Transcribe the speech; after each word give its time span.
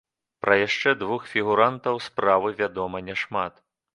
Пра 0.45 0.53
яшчэ 0.67 0.93
двух 1.01 1.27
фігурантаў 1.33 2.01
справы 2.07 2.49
вядома 2.61 3.03
няшмат. 3.11 3.63